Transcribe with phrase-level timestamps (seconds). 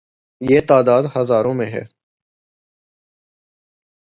[0.41, 1.83] یہ تعداد ہزاروں میں ہے۔